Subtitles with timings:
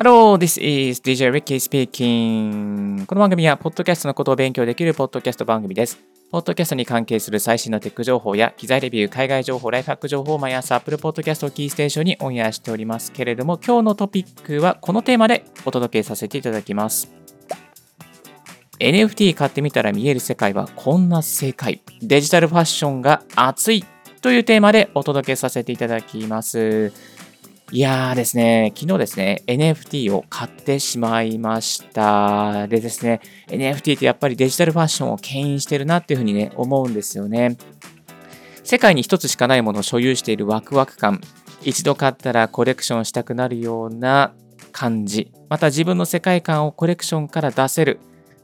[0.00, 3.04] Hello, this is DJ Ricky speaking.
[3.06, 5.98] この番組は、ポッドキャストのことを勉強できるポッドキャスト番組です。
[6.30, 17.10] ポッドキャストに関係する最新のテック情報や、機材レビュー、海外情報、ライフハック情報を毎朝、Apple Podcast をキーステーションにオンエアしておりますけれども、今日のトピックはこのテーマでお届けさせていただきます。
[18.78, 21.82] NFT 買ってみたら見える世界はこんな世界。
[22.02, 23.84] デジタルファッションが熱い
[24.22, 26.92] というテーマでお届けさせていただきます。
[27.70, 32.66] いやーですね、昨日ですね、NFT を買ってしまいました。
[32.66, 37.58] でですね、NFT ってやっぱりデジタルファッションを牽引してるなっていうふうにね、思うんですよね。
[38.64, 41.20] 世界に一つしかないものを所有しているワクワク感、
[41.62, 44.32] 一度買ったらコレクションしたくなるような
[44.72, 48.00] 感じ、また自分の世界観をコレクションから出せる、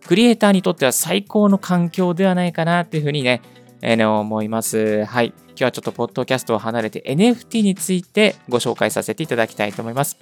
[0.06, 3.40] クリエイターにとっては最高の環境ではないかなっていうふうにね、
[3.86, 5.04] えー、思います。
[5.04, 5.34] はい。
[5.48, 10.16] 今日はちょっとポッドキャストを離れて NFT についてご紹介させていただきたいと思います。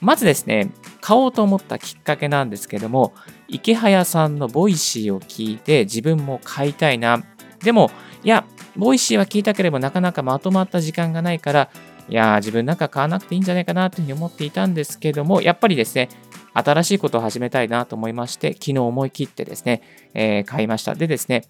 [0.00, 3.12] まずですね、買おうと思ったきっかけなんですけども、
[3.46, 7.22] イケハヤさんの Voicyを聞いて自分も買いたいな。
[7.62, 7.90] でも、
[8.22, 11.70] いや、 Voicyは聞いたければなかなかまとまった時間がないから、
[12.08, 16.08] いや、自分なんか買わなくていいんじゃないかなというふうに思っていたんですけども、やっぱりですね、
[16.54, 19.82] 新しいことを始めたいなと思いまして、昨日思い切ってですね、
[20.14, 20.94] えー、買いました。
[20.94, 21.44] でですね、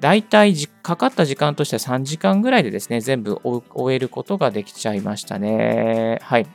[0.00, 6.18] 大体かかった時間としては3時間ぐらいでですね、全部終えることができちゃいましたね。
[6.22, 6.46] はい。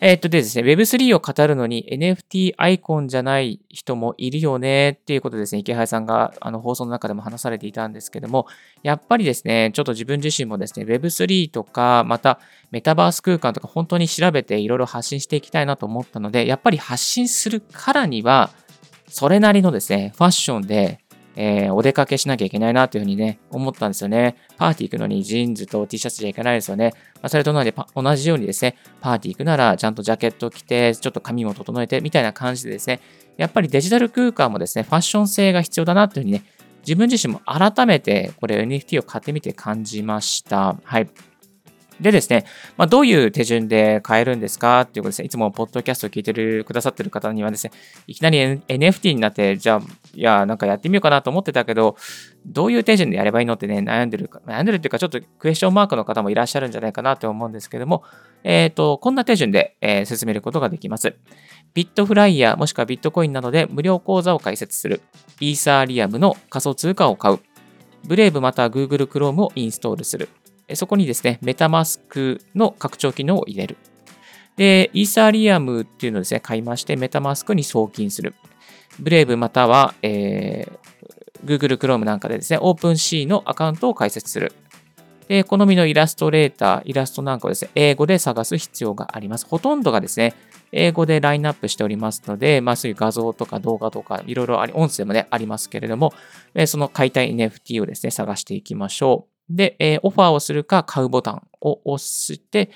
[0.00, 8.46] えっとでですね、Web3 を語るのに NFT アイコンじゃない人もいるよねっていうことですね、池原さんがあの放送の中でも話されていたんですけども、
[8.82, 18.50] やっぱりですね、ちょっと自分自身もですね、Web3 とか、またメタバース空間とか本当に調べていろいろ発信していきたいなと思ったので、やっぱり発信するからには、
[19.08, 21.00] それなりのですね、ファッションで
[21.36, 24.36] えー、お出かけしなきゃいけないなというふうにね、思ったんですよね。
[24.56, 26.92] パーティー行くのにジーンズと T シャツじゃいけないですよね。
[27.16, 33.00] まあ、それと同じ同じようにですね、パーティー行くならちゃんとジャケット着て、ちょっと髪も整えてみたいな感じでですね、
[33.36, 36.44] やっぱりデジタル空間もですね、ファッション性が必要だなというふうにね、
[36.86, 40.76] 自分自身も改めてこれ NFT を買ってみて感じました。
[40.84, 41.08] はい。
[42.00, 42.44] でですね、
[42.76, 47.72] まあ、どういう手順で買えるんですかっていうことですね、いつもポッドキャストを聞いてるくださってる方にはですね、
[48.06, 49.80] いきなり NFT になって、じゃあ、
[50.14, 51.96] いや、なんかやってみようかなと思ってたけど、
[52.44, 58.02] どういう手順でやればいいのってね、悩んでるか、悩んでるっていうか、ちょっとクエスチョンマークの方もいらっしゃるんじゃないかなと思うんですけども、
[58.44, 61.14] えっ、ー、と、こんな手順で、えー、進めることができます。
[61.74, 65.02] ビットフライヤーもしくはビットコインなどで無料口座を開設する。
[65.40, 67.40] イーサーリアムの仮想通貨を買う。
[68.04, 70.28] ブレイブまたは Google Chrome をインストールする。
[70.74, 73.76] そこにですね、メタマスクの拡張機能を入れる。
[74.56, 78.34] で、イーサリアムっていうのをですね、買いまして、メタマスクに送金する。
[78.98, 84.52] ブレイブまたは、えー、Google Chrome なんかでですね、OpenC のアカウントを開設する。
[85.28, 89.46] で、好みのイラストレーター、イラストなんかをですね、英語で探す必要があります。
[89.46, 90.34] ほとんどがですね、
[90.72, 96.12] 英語でラインナップしておりますので、まあそういう画像とか動画とか、いろいろあり、音声もね、ありますけれども、
[96.66, 99.35] その買いたい NFT をですね、探していきましょう。
[99.48, 102.70] で、えー、オファーをするか買うボタンを押して、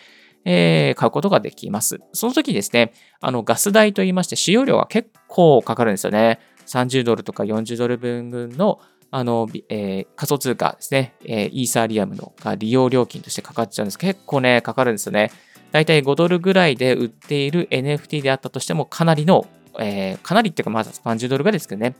[0.45, 2.01] えー、買うことができます。
[2.13, 6.41] その時ですね、あのガス代といいまして使用料が結構かかるんですよね。
[6.67, 8.81] 30ドルとか40ドル分の
[9.11, 13.99] あの、えー、仮想通貨ですね、えー、イーサリアムのが利用料金としてかかっちゃうんです。
[13.99, 15.33] 結構ね、かかるんですよね。
[15.73, 19.47] だいたい5ドルぐらいで売っている NFT であったとしても、かなりの、
[19.79, 21.97] えー、かなりっていうか、まず30ドルぐらいですけどね、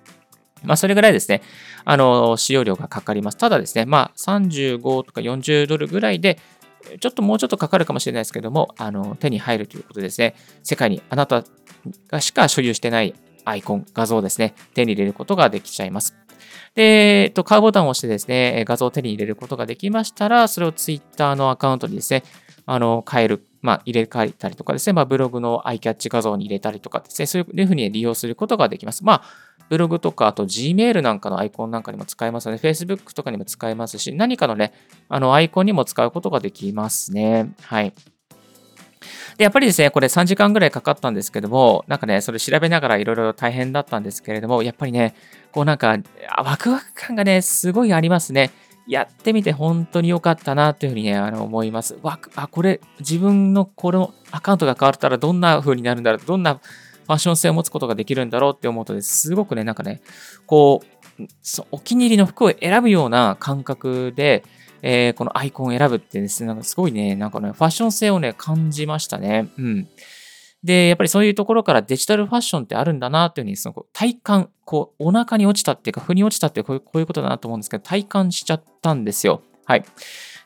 [0.65, 1.43] まあ、それぐらいですね、
[1.85, 3.37] あの、使用料がかかります。
[3.37, 6.39] ただですね、まあ、35とか40ドルぐらいで、
[7.01, 10.35] ちょっともうちょっとかかるかもしれないですけども、あの、手に入るということですね。
[10.63, 11.45] 世界にあなた
[12.09, 16.15] がしか所有してないアイコン、画像ですね、手に入れることができちゃいます。
[16.75, 22.23] で、えっと、買うボタンを押してですね、画像を手に入れることができましたら、それを Twitter のアカウントにですね、
[22.67, 29.05] あの、変える、まあ、入れ替えたりとかですね、まあ、ブログのアイキャッチ画像に入れたりとかですね、そういうふうに利用することができます。
[29.05, 29.23] まあ、
[29.69, 34.73] ブログとか、あと Gmail なんかのアイコンなんかにも使えますので、Facebook とかにも使えますし、何かのね、
[35.09, 37.55] あのアイコンにも使うことができますね。
[37.63, 37.93] はい。
[39.37, 45.15] で、やっぱりですね、これ3時間ぐらいかかったんですけども、なんかね、それ調べながらいろいろ大変だったんですけれども、やっぱりね、
[45.53, 45.97] こうなんか、
[46.45, 48.51] ワクワク感がね、すごいありますね。
[48.91, 51.97] やってみて本当に良かったなというふうにね、あの思います。
[52.03, 60.01] わあ、これ、自分のこのアカウントが変わったらどんな風になるんだろう、どんなファッション性を持つことができるんだろうって思うとですごくね、なんかね、
[60.45, 61.25] こう、
[61.71, 64.43] お気に入りの服を選ぶような感覚で、
[64.83, 69.51] えー、このアイコンを選ぶってですね、なんかすごいね、なんかね、ファッション性をね、感じましたね。
[69.57, 69.89] うん。
[70.63, 79.43] で、やっぱりそういうところからデジタルファッションってあるんだなっていうふうに、その体感、こう、お腹に落ちたっていうか、腑に落ちたってこういうことだなと思うんですけど、体感しちゃったんですよ。
[79.65, 79.85] はい。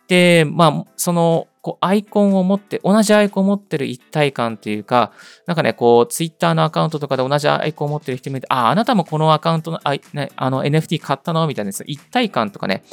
[0.06, 5.12] で、まあ、その、こう、アイコンを持って、同じアイコンを持ってる一体感というか、
[5.46, 9.94] なんかね、こう、ツイッターのアカウントとかで同じアイコンを持ってる人見て、あ、あなたもこのアカウントの、あ、
[10.36, 11.46] あの NFT 買ったの？
[11.46, 12.84] みたいな一体感とかね、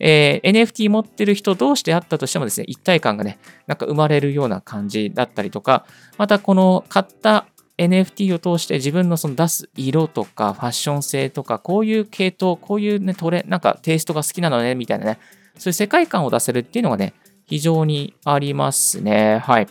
[0.00, 5.86] えー、NFT 持ってる人同士であったとしてもですね、一体感がね、なんか生まれるような感じだったりとか、
[6.16, 7.46] またこの買った
[7.78, 15.18] NFT を通して自分のその出す色とかファッション性とか、こういう系統、こういうね、トレ、なんかテイストが好きなのね、みたいなね、
[15.56, 17.14] そういう世界観を出せるっていうのがね、
[17.46, 19.38] 非常にありますね。
[19.38, 19.68] はい。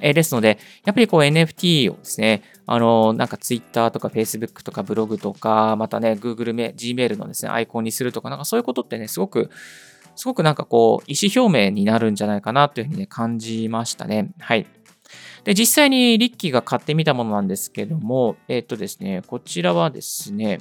[0.00, 9.50] えー、ですので、やっぱりこう NFT をですね、あの、なんか Twitter とか Facebook とかブログとか、またね、Google、Gmail のですね、アイコンにするとか、なんかそういうことってね、すごく、
[10.16, 14.30] すごくなんかこう、意思表明になるんじゃないかなというふうにね、感じましたね。
[14.40, 14.66] はい。
[15.44, 20.58] で、実際にリッキーが買ってみたものなんですけども、えっ、とですね、こちらはですね、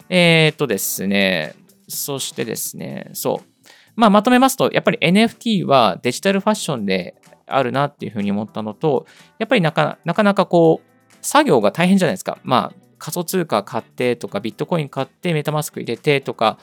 [0.07, 1.53] えー、っとですね、
[1.89, 3.56] そしてですね、そう、
[3.97, 7.15] まあ、まとめますと、やっぱり NFT はデジタルファッションで
[7.47, 9.07] あるなっていうふうに思ったのと、
[9.39, 12.37] やっぱりなかなかこう、作業が大変じゃないですか。
[12.43, 16.59] まあ、仮想通貨買ってとか、ビットコイン買って、メタマスク入れてとか、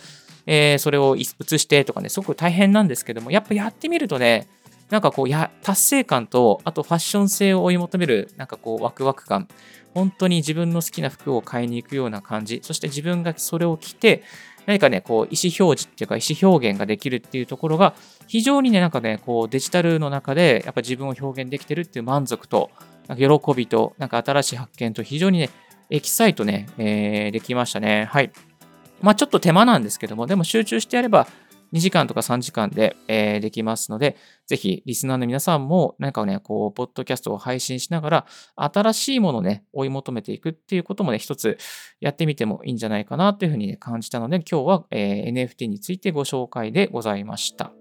[0.46, 4.46] えー、それを移してとかね、すごく大変なんですけども、やっぱやってみるとね、
[4.90, 9.48] なんかこう、や、達成感と、あとファッション性を追い求める、なんかこう、ワクワク感。
[9.94, 12.60] 本当に自分の好きな服を買いに行くような感じ。
[12.62, 14.22] そして自分がそれを着て、
[14.66, 17.94] 何かね、こう、意思表示っていうか、意思表現ができるっていうところが、
[18.26, 22.70] 非常にね、なんかね、こう、デジタルの中で、やっぱ自分を表現できてるっていう満足と、
[23.06, 25.50] なんか喜びと、なんか新しい発見と、非常にね、
[25.90, 28.08] エキサイトね、えー、できましたね。
[28.10, 28.32] はい。
[29.02, 31.26] まあ、ちょっと手間なんですけども、でも集中してやれば、
[31.74, 34.16] 2時間とか3時間で、えー、できますので、
[34.46, 41.58] ぜひリスナーの皆さんも何かね、こう、ポッドキャストを配信しながら、新しいものをね、追い求めていくっていうこともね、一つ
[42.00, 47.72] やってみてもいいんじゃないかなというふうに、ね、感じたので、今日は、えー、NFT についてご紹介でございました。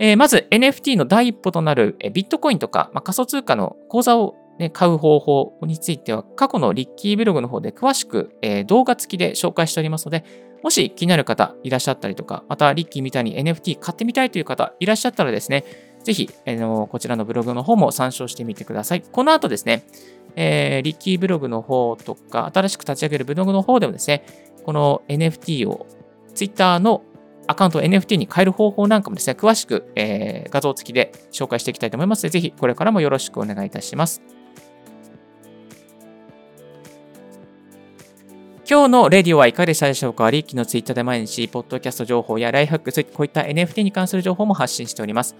[0.00, 10.24] えー、まず NFT の第一歩となるビットコインとか、まあ、仮想通貨の口座をね、買う方法については、過去のリッキーブログの方で詳しく、え、動画付きで紹介しておりますので、
[10.62, 15.64] もし気になる方いらっしゃったりとか、またリッキーみたいに NFT 買ってみたいという方いらっしゃったらですね、
[16.04, 19.02] ぜひ、えー、こちらのブログの方も参照してみてください。
[19.02, 19.84] この後ですね、
[20.36, 24.24] えー、リッキーブログの方とか、新しく立ち上げるブログの方でもですね、
[24.64, 25.86] この NFT を
[26.34, 27.02] Twitter の
[27.46, 34.22] アカウントを NFT に変える方法なんかもですね、詳しく、えー、画像付きで紹介していきたいと思いますので、ぜひこれからもよろしくお願いいたします。
[38.70, 40.30] 今日のレディオはいかがでしたでしょうか？
[40.30, 45.34] リッキーのツイッターで毎日、ポッドキャスト情報やライフハック、こういった NFT に関する情報も発信しております。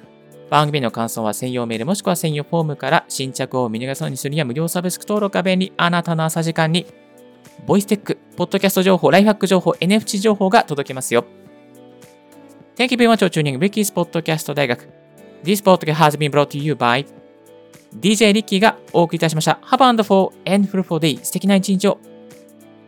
[0.49, 5.75] 番組の感想は専用メールもしくは専用フォームから新着を見逃さないにするには無料サブスク登録が便利。
[5.77, 6.87] あなたの朝時間に、
[7.67, 11.27] ボイステック、ポッドキャスト情報、ライフハック情報、NFT 情報が届きますよ。
[12.77, 14.89] Thank you very much for tuning Ricky's Podcast 大学。
[15.45, 17.05] This podcast has been brought to you by
[18.01, 19.61] DJ リッキーがお送りいたしました。
[19.65, 21.23] Have a wonderful and fruitful day.
[21.23, 21.99] 素敵な一日を。